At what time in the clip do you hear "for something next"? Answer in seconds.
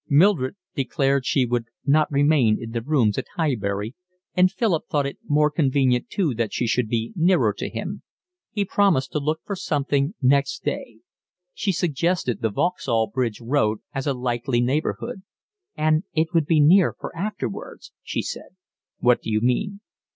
9.45-10.63